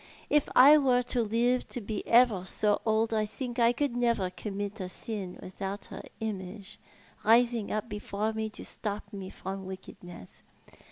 If 0.31 0.49
I 0.55 0.79
wore 0.79 1.03
to 1.03 1.21
live 1.21 1.67
to 1.67 1.79
be 1.79 2.01
ever 2.07 2.39
s; 2.41 2.63
old 2.63 3.11
Ithink 3.11 3.59
I 3.59 3.71
could 3.71 3.95
never 3.95 4.31
commit 4.31 4.79
a 4.79 4.89
sin 4.89 5.37
without 5.43 5.85
her 5.93 6.01
image 6.19 6.79
rising 7.23 7.71
up 7.71 7.87
before 7.87 8.33
me 8.33 8.49
to 8.49 8.65
stop 8.65 9.13
me 9.13 9.29
from 9.29 9.67
wickedness. 9.67 10.41